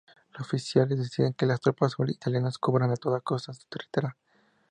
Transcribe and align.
Los 0.33 0.47
oficiales 0.47 0.97
deciden 0.97 1.33
que 1.35 1.45
las 1.45 1.61
tropas 1.61 1.93
italianas 2.07 2.57
cubran, 2.57 2.89
a 2.89 2.95
toda 2.95 3.21
costa, 3.21 3.53
su 3.53 3.67
retirada. 3.69 4.17